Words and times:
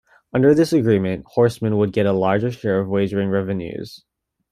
Under 0.33 0.55
this 0.55 0.73
agreement, 0.73 1.25
horsemen 1.35 1.77
would 1.77 1.93
get 1.93 2.07
a 2.07 2.11
larger 2.11 2.49
share 2.49 2.79
of 2.79 2.87
wagering 2.89 3.29
revenues. 3.29 4.03